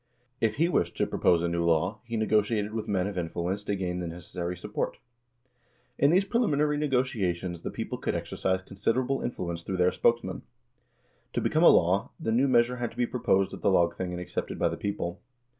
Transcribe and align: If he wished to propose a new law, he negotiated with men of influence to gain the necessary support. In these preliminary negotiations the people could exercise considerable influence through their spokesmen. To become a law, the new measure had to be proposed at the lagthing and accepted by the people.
If 0.39 0.55
he 0.55 0.67
wished 0.67 0.97
to 0.97 1.05
propose 1.05 1.43
a 1.43 1.47
new 1.47 1.63
law, 1.63 2.01
he 2.05 2.17
negotiated 2.17 2.73
with 2.73 2.87
men 2.87 3.05
of 3.05 3.19
influence 3.19 3.63
to 3.65 3.75
gain 3.75 3.99
the 3.99 4.07
necessary 4.07 4.57
support. 4.57 4.97
In 5.99 6.09
these 6.09 6.25
preliminary 6.25 6.75
negotiations 6.75 7.61
the 7.61 7.69
people 7.69 7.99
could 7.99 8.15
exercise 8.15 8.63
considerable 8.63 9.21
influence 9.21 9.61
through 9.61 9.77
their 9.77 9.91
spokesmen. 9.91 10.41
To 11.33 11.41
become 11.41 11.61
a 11.61 11.69
law, 11.69 12.09
the 12.19 12.31
new 12.31 12.47
measure 12.47 12.77
had 12.77 12.89
to 12.89 12.97
be 12.97 13.05
proposed 13.05 13.53
at 13.53 13.61
the 13.61 13.69
lagthing 13.69 14.11
and 14.11 14.19
accepted 14.19 14.57
by 14.57 14.69
the 14.69 14.75
people. 14.75 15.21